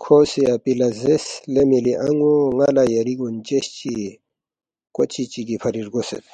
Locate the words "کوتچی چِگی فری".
4.94-5.80